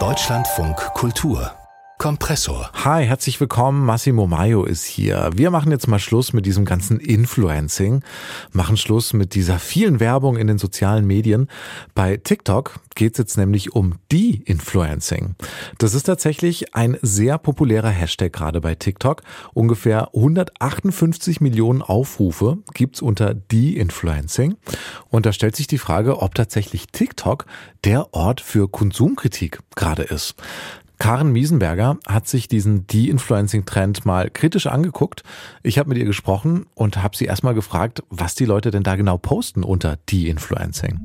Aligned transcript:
Deutschlandfunk 0.00 0.76
Kultur 0.94 1.52
Kompressor. 2.04 2.70
Hi, 2.84 3.06
herzlich 3.06 3.40
willkommen. 3.40 3.86
Massimo 3.86 4.26
Maio 4.26 4.64
ist 4.64 4.84
hier. 4.84 5.30
Wir 5.34 5.50
machen 5.50 5.72
jetzt 5.72 5.88
mal 5.88 5.98
Schluss 5.98 6.34
mit 6.34 6.44
diesem 6.44 6.66
ganzen 6.66 7.00
Influencing, 7.00 8.02
machen 8.52 8.76
Schluss 8.76 9.14
mit 9.14 9.34
dieser 9.34 9.58
vielen 9.58 10.00
Werbung 10.00 10.36
in 10.36 10.46
den 10.46 10.58
sozialen 10.58 11.06
Medien. 11.06 11.48
Bei 11.94 12.18
TikTok 12.18 12.78
geht 12.94 13.14
es 13.14 13.18
jetzt 13.20 13.38
nämlich 13.38 13.72
um 13.72 13.94
De-Influencing. 14.12 15.34
Das 15.78 15.94
ist 15.94 16.02
tatsächlich 16.02 16.74
ein 16.74 16.98
sehr 17.00 17.38
populärer 17.38 17.88
Hashtag 17.88 18.34
gerade 18.34 18.60
bei 18.60 18.74
TikTok. 18.74 19.22
Ungefähr 19.54 20.08
158 20.14 21.40
Millionen 21.40 21.80
Aufrufe 21.80 22.58
gibt's 22.74 23.00
unter 23.00 23.32
De-Influencing. 23.32 24.56
Und 25.08 25.24
da 25.24 25.32
stellt 25.32 25.56
sich 25.56 25.68
die 25.68 25.78
Frage, 25.78 26.20
ob 26.20 26.34
tatsächlich 26.34 26.88
TikTok 26.88 27.46
der 27.84 28.12
Ort 28.12 28.42
für 28.42 28.68
Konsumkritik 28.68 29.60
gerade 29.74 30.02
ist. 30.02 30.34
Karen 30.98 31.32
Miesenberger 31.32 31.98
hat 32.06 32.28
sich 32.28 32.48
diesen 32.48 32.86
De-Influencing-Trend 32.86 34.06
mal 34.06 34.30
kritisch 34.30 34.66
angeguckt. 34.66 35.22
Ich 35.62 35.78
habe 35.78 35.88
mit 35.88 35.98
ihr 35.98 36.04
gesprochen 36.04 36.66
und 36.74 37.02
habe 37.02 37.16
sie 37.16 37.24
erstmal 37.24 37.54
gefragt, 37.54 38.02
was 38.10 38.34
die 38.34 38.44
Leute 38.44 38.70
denn 38.70 38.82
da 38.82 38.96
genau 38.96 39.18
posten 39.18 39.64
unter 39.64 39.96
De-Influencing. 40.10 41.00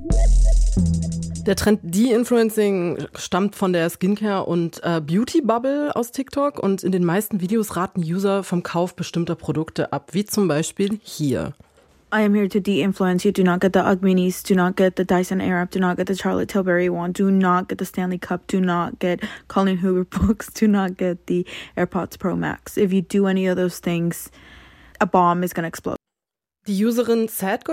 Der 1.45 1.55
Trend 1.55 1.79
De-Influencing 1.83 3.07
stammt 3.15 3.55
von 3.55 3.73
der 3.73 3.89
Skincare- 3.89 4.45
und 4.45 4.83
äh, 4.83 5.01
Beauty-Bubble 5.01 5.95
aus 5.95 6.11
TikTok 6.11 6.59
und 6.59 6.83
in 6.83 6.91
den 6.91 7.03
meisten 7.03 7.41
Videos 7.41 7.75
raten 7.75 8.01
User 8.01 8.43
vom 8.43 8.61
Kauf 8.61 8.95
bestimmter 8.95 9.35
Produkte 9.35 9.91
ab, 9.91 10.09
wie 10.13 10.25
zum 10.25 10.47
Beispiel 10.47 10.99
hier. 11.01 11.53
I 12.11 12.21
am 12.21 12.33
here 12.33 12.47
to 12.47 12.59
de-influence 12.59 13.23
you. 13.23 13.31
Do 13.31 13.43
not 13.43 13.59
get 13.59 13.73
the 13.73 13.85
UGG 13.85 14.01
minis. 14.01 14.41
Do 14.41 14.55
not 14.55 14.75
get 14.75 14.95
the 14.95 15.05
Dyson 15.05 15.39
Airwrap. 15.39 15.69
Do 15.69 15.79
not 15.79 15.95
get 15.95 16.07
the 16.07 16.15
Charlotte 16.15 16.49
Tilbury 16.49 16.89
one. 16.89 17.11
Do 17.11 17.29
not 17.29 17.67
get 17.67 17.77
the 17.77 17.85
Stanley 17.85 18.17
Cup. 18.17 18.47
Do 18.47 18.59
not 18.59 18.97
get 18.97 19.23
Colleen 19.47 19.77
Hoover 19.77 20.05
books. 20.19 20.51
Do 20.51 20.67
not 20.67 20.97
get 20.97 21.27
the 21.27 21.45
AirPods 21.77 22.17
Pro 22.17 22.35
Max. 22.35 22.79
If 22.79 22.91
you 22.93 23.03
do 23.03 23.27
any 23.27 23.45
of 23.45 23.57
those 23.57 23.77
things, 23.77 24.31
a 24.99 25.05
bomb 25.05 25.43
is 25.43 25.53
going 25.53 25.63
to 25.63 25.67
explode. 25.67 25.97
Die 26.67 26.85
Userin 26.85 27.27
Sad 27.27 27.63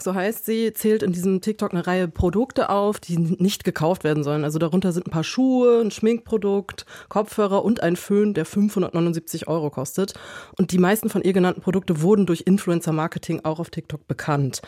so 0.00 0.14
heißt 0.14 0.46
sie, 0.46 0.72
zählt 0.72 1.02
in 1.02 1.12
diesem 1.12 1.40
TikTok 1.40 1.72
eine 1.72 1.86
Reihe 1.86 2.08
Produkte 2.08 2.70
auf, 2.70 3.00
die 3.00 3.18
nicht 3.18 3.64
gekauft 3.64 4.04
werden 4.04 4.22
sollen. 4.22 4.44
Also 4.44 4.58
darunter 4.58 4.92
sind 4.92 5.08
ein 5.08 5.10
paar 5.10 5.24
Schuhe, 5.24 5.80
ein 5.80 5.90
Schminkprodukt, 5.90 6.86
Kopfhörer 7.08 7.64
und 7.64 7.82
ein 7.82 7.96
Föhn, 7.96 8.34
der 8.34 8.46
579 8.46 9.48
Euro 9.48 9.70
kostet. 9.70 10.14
Und 10.56 10.70
die 10.70 10.78
meisten 10.78 11.10
von 11.10 11.22
ihr 11.22 11.32
genannten 11.32 11.60
Produkte 11.60 12.00
wurden 12.00 12.24
durch 12.24 12.42
Influencer-Marketing 12.46 13.40
auch 13.44 13.58
auf 13.58 13.70
TikTok 13.70 14.06
bekannt. 14.06 14.62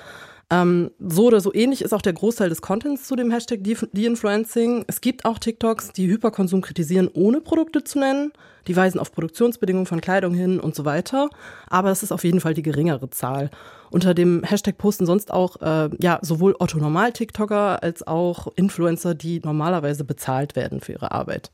Ähm, 0.50 0.90
so 0.98 1.26
oder 1.26 1.40
so 1.40 1.52
ähnlich 1.52 1.82
ist 1.82 1.92
auch 1.92 2.00
der 2.00 2.14
Großteil 2.14 2.48
des 2.48 2.62
Contents 2.62 3.06
zu 3.06 3.16
dem 3.16 3.30
Hashtag 3.30 3.60
De-Influencing. 3.62 4.84
Es 4.86 5.02
gibt 5.02 5.26
auch 5.26 5.38
TikToks, 5.38 5.92
die 5.92 6.08
Hyperkonsum 6.08 6.62
kritisieren, 6.62 7.10
ohne 7.12 7.40
Produkte 7.40 7.84
zu 7.84 7.98
nennen. 7.98 8.32
Die 8.66 8.74
weisen 8.74 8.98
auf 8.98 9.12
Produktionsbedingungen 9.12 9.86
von 9.86 10.00
Kleidung 10.00 10.34
hin 10.34 10.58
und 10.58 10.74
so 10.74 10.84
weiter. 10.84 11.28
Aber 11.68 11.90
das 11.90 12.02
ist 12.02 12.12
auf 12.12 12.24
jeden 12.24 12.40
Fall 12.40 12.54
die 12.54 12.62
geringere 12.62 13.10
Zahl. 13.10 13.50
Unter 13.90 14.14
dem 14.14 14.42
Hashtag 14.42 14.78
posten 14.78 15.06
sonst 15.06 15.32
auch 15.32 15.60
äh, 15.60 15.90
ja 16.00 16.18
sowohl 16.22 16.54
Otto 16.58 16.78
Normal-TikToker 16.78 17.82
als 17.82 18.06
auch 18.06 18.48
Influencer, 18.56 19.14
die 19.14 19.40
normalerweise 19.40 20.04
bezahlt 20.04 20.56
werden 20.56 20.80
für 20.80 20.92
ihre 20.92 21.12
Arbeit. 21.12 21.50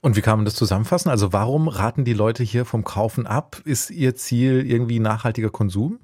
Und 0.00 0.16
wie 0.16 0.20
kann 0.20 0.38
man 0.38 0.44
das 0.44 0.54
zusammenfassen? 0.54 1.08
Also 1.08 1.32
warum 1.32 1.68
raten 1.68 2.04
die 2.04 2.12
Leute 2.12 2.42
hier 2.42 2.66
vom 2.66 2.84
Kaufen 2.84 3.26
ab? 3.26 3.62
Ist 3.64 3.90
ihr 3.90 4.14
Ziel 4.14 4.66
irgendwie 4.66 5.00
nachhaltiger 5.00 5.48
Konsum? 5.48 5.98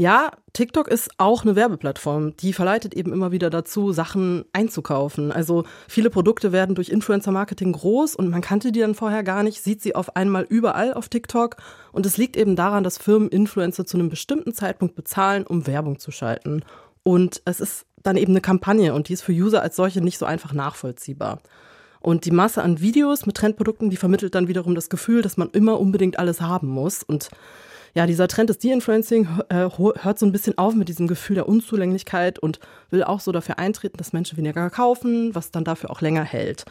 Ja, 0.00 0.30
TikTok 0.52 0.86
ist 0.86 1.10
auch 1.18 1.42
eine 1.42 1.56
Werbeplattform. 1.56 2.36
Die 2.36 2.52
verleitet 2.52 2.94
eben 2.94 3.12
immer 3.12 3.32
wieder 3.32 3.50
dazu, 3.50 3.90
Sachen 3.90 4.44
einzukaufen. 4.52 5.32
Also 5.32 5.64
viele 5.88 6.08
Produkte 6.08 6.52
werden 6.52 6.76
durch 6.76 6.90
Influencer-Marketing 6.90 7.72
groß 7.72 8.14
und 8.14 8.30
man 8.30 8.40
kannte 8.40 8.70
die 8.70 8.78
dann 8.78 8.94
vorher 8.94 9.24
gar 9.24 9.42
nicht, 9.42 9.60
sieht 9.60 9.82
sie 9.82 9.96
auf 9.96 10.14
einmal 10.14 10.44
überall 10.44 10.94
auf 10.94 11.08
TikTok. 11.08 11.56
Und 11.90 12.06
es 12.06 12.16
liegt 12.16 12.36
eben 12.36 12.54
daran, 12.54 12.84
dass 12.84 12.96
Firmen 12.96 13.28
Influencer 13.28 13.86
zu 13.86 13.96
einem 13.96 14.08
bestimmten 14.08 14.54
Zeitpunkt 14.54 14.94
bezahlen, 14.94 15.44
um 15.44 15.66
Werbung 15.66 15.98
zu 15.98 16.12
schalten. 16.12 16.62
Und 17.02 17.42
es 17.44 17.58
ist 17.58 17.84
dann 18.04 18.16
eben 18.16 18.30
eine 18.30 18.40
Kampagne 18.40 18.94
und 18.94 19.08
die 19.08 19.14
ist 19.14 19.22
für 19.22 19.32
User 19.32 19.62
als 19.62 19.74
solche 19.74 20.00
nicht 20.00 20.18
so 20.18 20.26
einfach 20.26 20.52
nachvollziehbar. 20.52 21.40
Und 21.98 22.24
die 22.24 22.30
Masse 22.30 22.62
an 22.62 22.80
Videos 22.80 23.26
mit 23.26 23.36
Trendprodukten, 23.36 23.90
die 23.90 23.96
vermittelt 23.96 24.36
dann 24.36 24.46
wiederum 24.46 24.76
das 24.76 24.90
Gefühl, 24.90 25.22
dass 25.22 25.36
man 25.36 25.50
immer 25.50 25.80
unbedingt 25.80 26.20
alles 26.20 26.40
haben 26.40 26.68
muss. 26.68 27.02
Und 27.02 27.30
ja, 27.94 28.06
dieser 28.06 28.28
Trend 28.28 28.50
des 28.50 28.58
De-Influencing 28.58 29.28
äh, 29.48 29.68
hört 29.78 30.18
so 30.18 30.26
ein 30.26 30.32
bisschen 30.32 30.56
auf 30.58 30.74
mit 30.74 30.88
diesem 30.88 31.06
Gefühl 31.06 31.34
der 31.34 31.48
Unzulänglichkeit 31.48 32.38
und 32.38 32.60
will 32.90 33.02
auch 33.02 33.20
so 33.20 33.32
dafür 33.32 33.58
eintreten, 33.58 33.96
dass 33.96 34.12
Menschen 34.12 34.36
weniger 34.38 34.70
kaufen, 34.70 35.34
was 35.34 35.50
dann 35.50 35.64
dafür 35.64 35.90
auch 35.90 36.00
länger 36.00 36.24
hält. 36.24 36.64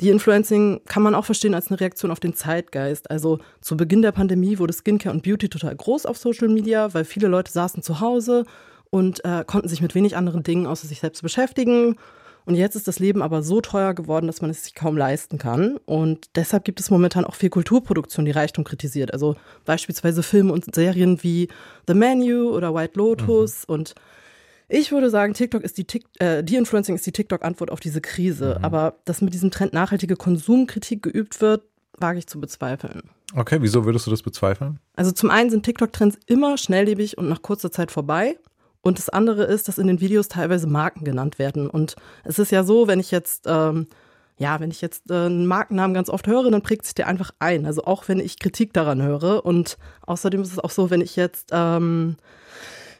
De-Influencing 0.00 0.80
kann 0.86 1.02
man 1.02 1.14
auch 1.14 1.24
verstehen 1.24 1.54
als 1.54 1.68
eine 1.68 1.80
Reaktion 1.80 2.10
auf 2.10 2.20
den 2.20 2.34
Zeitgeist. 2.34 3.10
Also 3.10 3.38
zu 3.60 3.76
Beginn 3.76 4.02
der 4.02 4.12
Pandemie 4.12 4.58
wurde 4.58 4.72
Skincare 4.72 5.14
und 5.14 5.22
Beauty 5.22 5.48
total 5.48 5.76
groß 5.76 6.06
auf 6.06 6.18
Social 6.18 6.48
Media, 6.48 6.92
weil 6.94 7.04
viele 7.04 7.28
Leute 7.28 7.52
saßen 7.52 7.82
zu 7.82 8.00
Hause 8.00 8.44
und 8.90 9.24
äh, 9.24 9.44
konnten 9.46 9.68
sich 9.68 9.80
mit 9.80 9.94
wenig 9.94 10.16
anderen 10.16 10.42
Dingen 10.42 10.66
außer 10.66 10.86
sich 10.86 11.00
selbst 11.00 11.22
beschäftigen 11.22 11.96
und 12.46 12.56
jetzt 12.56 12.76
ist 12.76 12.86
das 12.86 12.98
Leben 12.98 13.22
aber 13.22 13.42
so 13.42 13.60
teuer 13.60 13.94
geworden, 13.94 14.26
dass 14.26 14.42
man 14.42 14.50
es 14.50 14.64
sich 14.64 14.74
kaum 14.74 14.96
leisten 14.96 15.38
kann. 15.38 15.78
Und 15.86 16.28
deshalb 16.36 16.64
gibt 16.64 16.78
es 16.78 16.90
momentan 16.90 17.24
auch 17.24 17.34
viel 17.34 17.48
Kulturproduktion, 17.48 18.26
die 18.26 18.32
Reichtum 18.32 18.64
kritisiert. 18.64 19.12
Also 19.12 19.36
beispielsweise 19.64 20.22
Filme 20.22 20.52
und 20.52 20.74
Serien 20.74 21.22
wie 21.22 21.48
The 21.86 21.94
Menu 21.94 22.50
oder 22.50 22.74
White 22.74 22.98
Lotus. 22.98 23.66
Mhm. 23.66 23.74
Und 23.74 23.94
ich 24.68 24.92
würde 24.92 25.08
sagen, 25.08 25.32
TikTok 25.32 25.62
ist 25.62 25.78
die, 25.78 25.84
Tik 25.84 26.04
äh, 26.18 26.44
die 26.44 26.56
Influencing 26.56 26.94
ist 26.94 27.06
die 27.06 27.12
TikTok-Antwort 27.12 27.70
auf 27.70 27.80
diese 27.80 28.02
Krise. 28.02 28.56
Mhm. 28.58 28.64
Aber 28.64 28.96
dass 29.06 29.22
mit 29.22 29.32
diesem 29.32 29.50
Trend 29.50 29.72
nachhaltige 29.72 30.16
Konsumkritik 30.16 31.02
geübt 31.02 31.40
wird, 31.40 31.62
wage 31.96 32.18
ich 32.18 32.26
zu 32.26 32.40
bezweifeln. 32.40 33.02
Okay, 33.34 33.58
wieso 33.60 33.86
würdest 33.86 34.06
du 34.06 34.10
das 34.10 34.22
bezweifeln? 34.22 34.80
Also 34.96 35.12
zum 35.12 35.30
einen 35.30 35.48
sind 35.48 35.64
TikTok-Trends 35.64 36.18
immer 36.26 36.58
schnelllebig 36.58 37.16
und 37.16 37.28
nach 37.28 37.40
kurzer 37.40 37.72
Zeit 37.72 37.90
vorbei. 37.90 38.36
Und 38.84 38.98
das 38.98 39.08
andere 39.08 39.44
ist, 39.44 39.66
dass 39.66 39.78
in 39.78 39.86
den 39.86 40.00
Videos 40.00 40.28
teilweise 40.28 40.66
Marken 40.66 41.04
genannt 41.04 41.38
werden. 41.38 41.70
Und 41.70 41.96
es 42.22 42.38
ist 42.38 42.52
ja 42.52 42.64
so, 42.64 42.86
wenn 42.86 43.00
ich 43.00 43.10
jetzt, 43.10 43.44
ähm, 43.46 43.86
ja, 44.36 44.60
wenn 44.60 44.70
ich 44.70 44.82
jetzt 44.82 45.10
äh, 45.10 45.14
einen 45.14 45.46
Markennamen 45.46 45.94
ganz 45.94 46.10
oft 46.10 46.26
höre, 46.26 46.50
dann 46.50 46.60
prägt 46.60 46.84
sich 46.84 46.94
der 46.94 47.06
einfach 47.06 47.30
ein. 47.38 47.64
Also 47.64 47.84
auch 47.84 48.08
wenn 48.08 48.20
ich 48.20 48.38
Kritik 48.38 48.74
daran 48.74 49.00
höre. 49.00 49.46
Und 49.46 49.78
außerdem 50.02 50.42
ist 50.42 50.52
es 50.52 50.58
auch 50.58 50.70
so, 50.70 50.90
wenn 50.90 51.00
ich 51.00 51.16
jetzt 51.16 51.48
ähm, 51.50 52.16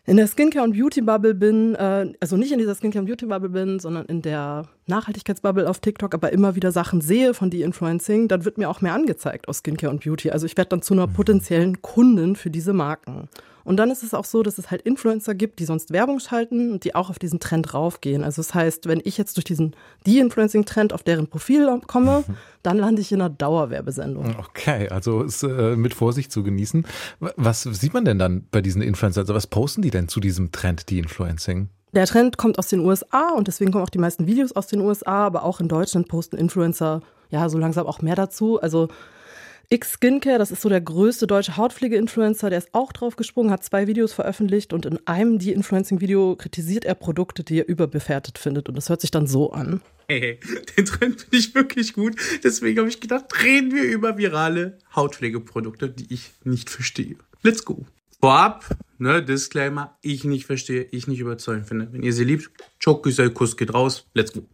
in 0.06 0.16
der 0.16 0.26
Skincare- 0.26 0.64
und 0.64 0.72
Beauty-Bubble 0.72 1.34
bin, 1.34 1.74
äh, 1.74 2.10
also 2.18 2.38
nicht 2.38 2.52
in 2.52 2.58
dieser 2.58 2.72
Skincare- 2.72 3.00
und 3.00 3.06
Beauty-Bubble 3.06 3.50
bin, 3.50 3.78
sondern 3.78 4.06
in 4.06 4.22
der 4.22 4.64
Nachhaltigkeitsbubble 4.86 5.68
auf 5.68 5.78
TikTok, 5.78 6.14
aber 6.14 6.32
immer 6.32 6.54
wieder 6.54 6.72
Sachen 6.72 7.00
sehe 7.00 7.34
von 7.34 7.50
die 7.50 7.62
Influencing, 7.62 8.28
dann 8.28 8.44
wird 8.44 8.58
mir 8.58 8.68
auch 8.68 8.80
mehr 8.80 8.94
angezeigt 8.94 9.48
aus 9.48 9.58
Skincare 9.58 9.90
und 9.90 10.04
Beauty. 10.04 10.30
Also 10.30 10.46
ich 10.46 10.56
werde 10.56 10.70
dann 10.70 10.82
zu 10.82 10.94
einer 10.94 11.06
potenziellen 11.06 11.80
Kundin 11.82 12.36
für 12.36 12.50
diese 12.50 12.72
Marken. 12.72 13.28
Und 13.64 13.78
dann 13.78 13.90
ist 13.90 14.02
es 14.02 14.12
auch 14.12 14.26
so, 14.26 14.42
dass 14.42 14.58
es 14.58 14.70
halt 14.70 14.82
Influencer 14.82 15.34
gibt, 15.34 15.58
die 15.58 15.64
sonst 15.64 15.90
Werbung 15.90 16.20
schalten 16.20 16.70
und 16.70 16.84
die 16.84 16.94
auch 16.94 17.08
auf 17.08 17.18
diesen 17.18 17.40
Trend 17.40 17.72
raufgehen. 17.72 18.22
Also 18.22 18.42
das 18.42 18.54
heißt, 18.54 18.86
wenn 18.86 19.00
ich 19.02 19.16
jetzt 19.16 19.36
durch 19.38 19.44
diesen 19.44 19.74
De-Influencing-Trend 20.06 20.92
auf 20.92 21.02
deren 21.02 21.28
Profil 21.28 21.80
komme, 21.86 22.24
dann 22.62 22.76
lande 22.76 23.00
ich 23.00 23.10
in 23.10 23.22
einer 23.22 23.30
Dauerwerbesendung. 23.30 24.36
Okay, 24.38 24.88
also 24.90 25.22
ist 25.22 25.42
äh, 25.42 25.76
mit 25.76 25.94
Vorsicht 25.94 26.30
zu 26.30 26.42
genießen. 26.42 26.86
Was 27.20 27.62
sieht 27.62 27.94
man 27.94 28.04
denn 28.04 28.18
dann 28.18 28.46
bei 28.50 28.60
diesen 28.60 28.82
Influencern? 28.82 29.22
Also 29.22 29.34
was 29.34 29.46
posten 29.46 29.80
die 29.80 29.90
denn 29.90 30.08
zu 30.08 30.20
diesem 30.20 30.52
Trend 30.52 30.90
De-Influencing? 30.90 31.70
Der 31.94 32.06
Trend 32.06 32.38
kommt 32.38 32.58
aus 32.58 32.66
den 32.66 32.80
USA 32.80 33.30
und 33.36 33.46
deswegen 33.46 33.70
kommen 33.70 33.84
auch 33.84 33.90
die 33.90 33.98
meisten 33.98 34.26
Videos 34.26 34.50
aus 34.50 34.66
den 34.66 34.80
USA, 34.80 35.26
aber 35.26 35.44
auch 35.44 35.60
in 35.60 35.68
Deutschland 35.68 36.08
posten 36.08 36.36
Influencer 36.36 37.02
ja 37.30 37.48
so 37.48 37.56
langsam 37.56 37.86
auch 37.86 38.02
mehr 38.02 38.16
dazu. 38.16 38.60
Also 38.60 38.88
X 39.68 39.92
Skincare, 39.92 40.38
das 40.38 40.50
ist 40.50 40.60
so 40.60 40.68
der 40.68 40.80
größte 40.80 41.28
deutsche 41.28 41.56
Hautpflege-Influencer, 41.56 42.50
der 42.50 42.58
ist 42.58 42.70
auch 42.72 42.92
drauf 42.92 43.14
gesprungen, 43.14 43.52
hat 43.52 43.62
zwei 43.62 43.86
Videos 43.86 44.12
veröffentlicht 44.12 44.72
und 44.72 44.86
in 44.86 44.98
einem 45.06 45.38
die 45.38 45.52
Influencing-Video 45.52 46.34
kritisiert 46.34 46.84
er 46.84 46.96
Produkte, 46.96 47.44
die 47.44 47.60
er 47.60 47.68
überbewertet 47.68 48.38
findet. 48.38 48.68
Und 48.68 48.76
das 48.76 48.88
hört 48.88 49.00
sich 49.00 49.12
dann 49.12 49.28
so 49.28 49.52
an. 49.52 49.80
Hey, 50.08 50.40
den 50.76 50.86
Trend 50.86 51.20
finde 51.20 51.36
ich 51.36 51.54
wirklich 51.54 51.92
gut. 51.92 52.16
Deswegen 52.42 52.80
habe 52.80 52.88
ich 52.88 53.00
gedacht, 53.00 53.26
reden 53.44 53.72
wir 53.72 53.84
über 53.84 54.18
virale 54.18 54.78
Hautpflegeprodukte, 54.96 55.90
die 55.90 56.12
ich 56.12 56.32
nicht 56.42 56.70
verstehe. 56.70 57.14
Let's 57.42 57.64
go. 57.64 57.86
Vorab, 58.24 58.64
ne, 58.96 59.22
Disclaimer, 59.22 59.98
ich 60.00 60.24
nicht 60.24 60.46
verstehe, 60.46 60.84
ich 60.92 61.06
nicht 61.06 61.20
überzeugend 61.20 61.68
finde. 61.68 61.92
Wenn 61.92 62.02
ihr 62.02 62.14
sie 62.14 62.24
liebt, 62.24 62.50
Kuss 63.34 63.58
geht 63.58 63.74
raus, 63.74 64.08
let's 64.14 64.32
go. 64.32 64.48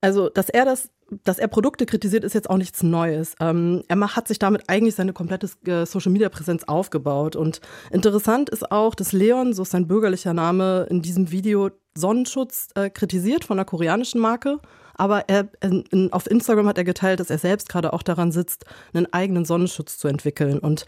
Also, 0.00 0.30
dass 0.30 0.48
er 0.48 0.64
das, 0.64 0.88
dass 1.24 1.38
er 1.38 1.48
Produkte 1.48 1.86
kritisiert, 1.86 2.24
ist 2.24 2.34
jetzt 2.34 2.50
auch 2.50 2.56
nichts 2.56 2.82
Neues. 2.82 3.34
Ähm, 3.40 3.82
er 3.88 4.16
hat 4.16 4.26
sich 4.28 4.38
damit 4.38 4.64
eigentlich 4.68 4.94
seine 4.94 5.12
komplette 5.12 5.48
äh, 5.66 5.86
Social 5.86 6.12
Media 6.12 6.28
Präsenz 6.28 6.64
aufgebaut. 6.64 7.36
Und 7.36 7.60
interessant 7.90 8.50
ist 8.50 8.70
auch, 8.72 8.94
dass 8.94 9.12
Leon, 9.12 9.52
so 9.52 9.62
ist 9.62 9.70
sein 9.70 9.86
bürgerlicher 9.86 10.34
Name, 10.34 10.86
in 10.90 11.02
diesem 11.02 11.30
Video 11.30 11.70
Sonnenschutz 11.96 12.68
äh, 12.74 12.90
kritisiert 12.90 13.44
von 13.44 13.58
einer 13.58 13.64
koreanischen 13.64 14.20
Marke. 14.20 14.58
Aber 14.98 15.28
er, 15.28 15.48
in, 15.60 16.12
auf 16.12 16.28
Instagram 16.28 16.66
hat 16.68 16.78
er 16.78 16.84
geteilt, 16.84 17.20
dass 17.20 17.30
er 17.30 17.38
selbst 17.38 17.68
gerade 17.68 17.92
auch 17.92 18.02
daran 18.02 18.32
sitzt, 18.32 18.64
einen 18.94 19.12
eigenen 19.12 19.44
Sonnenschutz 19.44 19.98
zu 19.98 20.08
entwickeln. 20.08 20.58
Und 20.58 20.86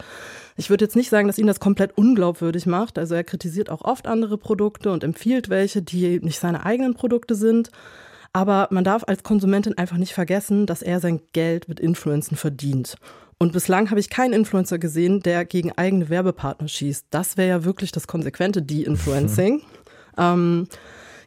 ich 0.57 0.69
würde 0.69 0.85
jetzt 0.85 0.95
nicht 0.95 1.09
sagen, 1.09 1.27
dass 1.27 1.37
ihn 1.37 1.47
das 1.47 1.59
komplett 1.59 1.95
unglaubwürdig 1.97 2.65
macht. 2.65 2.97
Also 2.97 3.15
er 3.15 3.23
kritisiert 3.23 3.69
auch 3.69 3.83
oft 3.85 4.07
andere 4.07 4.37
Produkte 4.37 4.91
und 4.91 5.03
empfiehlt 5.03 5.49
welche, 5.49 5.81
die 5.81 6.19
nicht 6.19 6.39
seine 6.39 6.65
eigenen 6.65 6.95
Produkte 6.95 7.35
sind. 7.35 7.69
Aber 8.33 8.67
man 8.71 8.83
darf 8.83 9.03
als 9.07 9.23
Konsumentin 9.23 9.77
einfach 9.77 9.97
nicht 9.97 10.13
vergessen, 10.13 10.65
dass 10.65 10.81
er 10.81 10.99
sein 10.99 11.21
Geld 11.33 11.67
mit 11.67 11.79
Influencen 11.79 12.37
verdient. 12.37 12.95
Und 13.37 13.53
bislang 13.53 13.89
habe 13.89 13.99
ich 13.99 14.09
keinen 14.09 14.33
Influencer 14.33 14.79
gesehen, 14.79 15.21
der 15.21 15.45
gegen 15.45 15.71
eigene 15.71 16.09
Werbepartner 16.09 16.67
schießt. 16.67 17.05
Das 17.09 17.37
wäre 17.37 17.49
ja 17.49 17.63
wirklich 17.63 17.91
das 17.91 18.05
konsequente 18.05 18.61
De-Influencing. 18.61 19.61
ähm, 20.17 20.67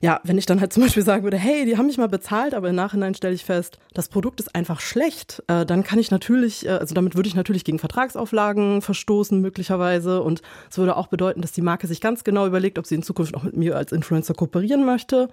ja, 0.03 0.21
wenn 0.25 0.37
ich 0.37 0.47
dann 0.47 0.61
halt 0.61 0.73
zum 0.73 0.83
Beispiel 0.83 1.05
sagen 1.05 1.23
würde, 1.23 1.39
hey, 1.39 1.65
die 1.65 1.79
haben 1.79 1.87
mich 1.87 1.97
mal 1.97 2.09
bezahlt, 2.09 2.55
aber 2.55 2.69
im 2.69 2.75
Nachhinein 2.75 3.15
stelle 3.15 3.35
ich 3.35 3.45
fest, 3.45 3.79
das 3.95 4.09
Produkt 4.09 4.41
ist 4.41 4.53
einfach 4.53 4.81
schlecht, 4.81 5.45
äh, 5.47 5.65
dann 5.65 5.85
kann 5.85 6.01
ich 6.01 6.11
natürlich, 6.11 6.67
äh, 6.67 6.71
also 6.71 6.93
damit 6.93 7.15
würde 7.15 7.29
ich 7.29 7.37
natürlich 7.37 7.63
gegen 7.63 7.79
Vertragsauflagen 7.79 8.83
verstoßen 8.83 9.41
möglicherweise 9.41 10.21
und 10.21 10.43
es 10.69 10.77
würde 10.77 10.97
auch 10.97 11.07
bedeuten, 11.07 11.41
dass 11.41 11.53
die 11.53 11.63
Marke 11.63 11.87
sich 11.87 12.01
ganz 12.01 12.25
genau 12.25 12.49
überlegt, 12.49 12.81
ob 12.81 12.87
sie 12.87 12.97
in 12.97 13.05
Zukunft 13.05 13.37
auch 13.37 13.45
mit 13.45 13.57
mir 13.57 13.77
als 13.77 13.93
Influencer 13.93 14.35
kooperieren 14.35 14.85
möchte. 14.85 15.29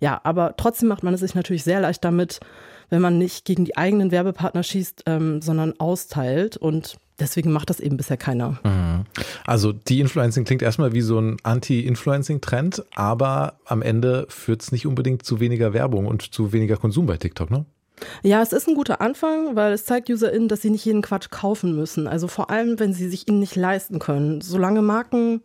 Ja, 0.00 0.20
aber 0.24 0.54
trotzdem 0.56 0.88
macht 0.88 1.02
man 1.02 1.14
es 1.14 1.20
sich 1.20 1.34
natürlich 1.34 1.64
sehr 1.64 1.80
leicht 1.80 2.04
damit, 2.04 2.40
wenn 2.90 3.02
man 3.02 3.18
nicht 3.18 3.44
gegen 3.44 3.64
die 3.64 3.76
eigenen 3.76 4.10
Werbepartner 4.10 4.62
schießt, 4.62 5.04
ähm, 5.06 5.42
sondern 5.42 5.74
austeilt. 5.78 6.56
Und 6.56 6.96
deswegen 7.18 7.52
macht 7.52 7.70
das 7.70 7.80
eben 7.80 7.96
bisher 7.96 8.16
keiner. 8.16 8.58
Mhm. 8.62 9.04
Also 9.44 9.72
die 9.72 10.00
Influencing 10.00 10.44
klingt 10.44 10.62
erstmal 10.62 10.92
wie 10.92 11.00
so 11.00 11.18
ein 11.18 11.36
Anti-Influencing-Trend, 11.42 12.84
aber 12.94 13.58
am 13.64 13.82
Ende 13.82 14.26
führt 14.28 14.62
es 14.62 14.72
nicht 14.72 14.86
unbedingt 14.86 15.24
zu 15.24 15.40
weniger 15.40 15.72
Werbung 15.72 16.06
und 16.06 16.34
zu 16.34 16.52
weniger 16.52 16.76
Konsum 16.76 17.06
bei 17.06 17.16
TikTok, 17.16 17.50
ne? 17.50 17.64
Ja, 18.22 18.42
es 18.42 18.52
ist 18.52 18.68
ein 18.68 18.74
guter 18.74 19.00
Anfang, 19.00 19.56
weil 19.56 19.72
es 19.72 19.86
zeigt 19.86 20.10
UserInnen, 20.10 20.48
dass 20.48 20.60
sie 20.60 20.68
nicht 20.68 20.84
jeden 20.84 21.00
Quatsch 21.00 21.30
kaufen 21.30 21.74
müssen. 21.74 22.06
Also 22.06 22.28
vor 22.28 22.50
allem, 22.50 22.78
wenn 22.78 22.92
sie 22.92 23.08
sich 23.08 23.26
ihn 23.26 23.38
nicht 23.38 23.56
leisten 23.56 23.98
können. 23.98 24.42
Solange 24.42 24.82
Marken 24.82 25.40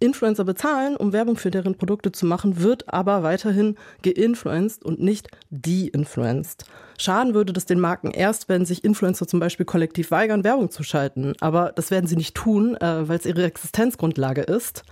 Influencer 0.00 0.44
bezahlen, 0.44 0.96
um 0.96 1.12
Werbung 1.12 1.36
für 1.36 1.50
deren 1.50 1.76
Produkte 1.76 2.10
zu 2.10 2.26
machen, 2.26 2.62
wird 2.62 2.92
aber 2.92 3.22
weiterhin 3.22 3.76
geinfluenced 4.02 4.84
und 4.84 5.00
nicht 5.00 5.28
de-influenced. 5.50 6.64
Schaden 6.98 7.34
würde 7.34 7.52
das 7.52 7.66
den 7.66 7.80
Marken 7.80 8.10
erst, 8.10 8.48
wenn 8.48 8.64
sich 8.64 8.84
Influencer 8.84 9.26
zum 9.26 9.40
Beispiel 9.40 9.66
kollektiv 9.66 10.10
weigern, 10.10 10.44
Werbung 10.44 10.70
zu 10.70 10.82
schalten. 10.82 11.34
Aber 11.40 11.72
das 11.74 11.90
werden 11.90 12.06
sie 12.06 12.16
nicht 12.16 12.34
tun, 12.34 12.76
äh, 12.76 13.08
weil 13.08 13.18
es 13.18 13.26
ihre 13.26 13.44
Existenzgrundlage 13.44 14.42
ist. 14.42 14.84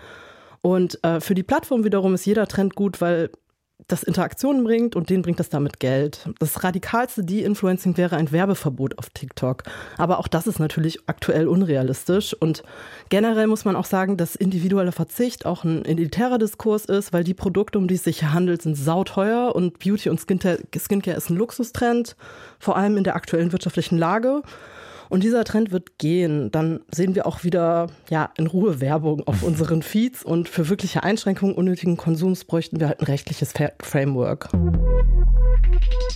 Und 0.61 1.03
äh, 1.05 1.21
für 1.21 1.35
die 1.35 1.43
Plattform 1.43 1.85
wiederum 1.85 2.15
ist 2.15 2.27
jeder 2.27 2.47
Trend 2.47 2.75
gut, 2.75 3.01
weil 3.01 3.31
das 3.89 4.03
Interaktionen 4.03 4.65
bringt 4.65 4.95
und 4.97 5.09
denen 5.09 5.23
bringt 5.23 5.41
das 5.41 5.49
damit 5.49 5.81
Geld. 5.81 6.29
Das 6.39 6.63
radikalste 6.63 7.25
De-Influencing 7.25 7.97
wäre 7.97 8.17
ein 8.17 8.31
Werbeverbot 8.31 8.99
auf 8.99 9.09
TikTok. 9.09 9.63
Aber 9.97 10.19
auch 10.19 10.29
das 10.29 10.47
ist 10.47 10.61
natürlich 10.61 11.01
aktuell 11.07 11.49
unrealistisch. 11.49 12.35
Und 12.35 12.63
generell 13.09 13.47
muss 13.47 13.65
man 13.65 13.77
auch 13.77 13.87
sagen, 13.87 14.19
dass 14.19 14.37
individueller 14.37 14.93
Verzicht 14.93 15.47
auch 15.47 15.65
ein 15.65 15.87
elitärer 15.87 16.37
Diskurs 16.37 16.85
ist, 16.85 17.15
weil 17.15 17.25
die 17.25 17.33
Produkte, 17.33 17.79
um 17.79 17.89
die 17.89 17.95
es 17.95 18.05
sich 18.05 18.25
handelt, 18.25 18.61
sind 18.61 18.77
sauteuer 18.77 19.57
und 19.57 19.79
Beauty 19.79 20.11
und 20.11 20.21
Skincare, 20.21 20.59
Skincare 20.79 21.17
ist 21.17 21.31
ein 21.31 21.37
Luxustrend, 21.37 22.15
vor 22.59 22.77
allem 22.77 22.99
in 22.99 23.05
der 23.05 23.17
aktuellen 23.17 23.53
wirtschaftlichen 23.53 23.97
Lage. 23.97 24.43
Und 25.09 25.23
dieser 25.23 25.45
Trend 25.45 25.71
wird 25.71 25.99
gehen. 25.99 26.51
Dann 26.51 26.81
sehen 26.91 27.15
wir 27.15 27.27
auch 27.27 27.45
wieder 27.45 27.89
ja, 28.11 28.31
in 28.37 28.47
Ruhe 28.47 28.81
Werbung 28.81 29.27
auf 29.27 29.43
unseren 29.49 29.83
Feeds 29.83 30.25
und 30.25 30.49
für 30.49 30.69
wirkliche 30.69 31.03
Einschränkungen 31.03 31.55
unnötigen 31.55 31.97
Konsums 31.97 32.45
bräuchten 32.45 32.81
wir 32.81 32.89
halt 32.89 33.01
ein 33.01 33.07
rechtliches 33.07 33.53
Framework. 33.81 34.49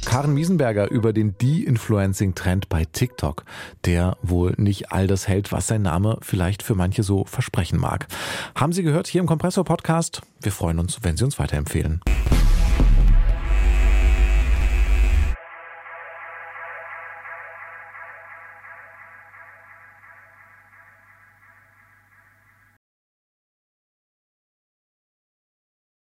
Karen 0.05 0.35
Miesenberger 0.35 0.91
über 0.91 1.13
den 1.13 1.39
De-Influencing-Trend 1.39 2.69
bei 2.69 2.85
TikTok, 2.85 3.45
der 3.85 4.17
wohl 4.23 4.55
nicht 4.57 4.93
all 4.93 5.07
das 5.07 5.29
hält, 5.29 5.53
was 5.53 5.69
sein 5.69 5.83
Name 5.83 6.19
vielleicht 6.21 6.63
für 6.63 6.75
manche 6.75 7.03
so 7.03 7.25
versprechen 7.25 7.79
mag. 7.79 8.09
Haben 8.55 8.73
Sie 8.73 8.83
gehört 8.83 9.07
hier 9.07 9.21
im 9.21 9.27
Kompressor-Podcast? 9.27 10.23
Wir 10.41 10.53
freuen 10.53 10.79
uns, 10.79 10.99
wenn 11.03 11.17
Sie 11.17 11.25
uns 11.25 11.39
weiterempfehlen. 11.39 12.01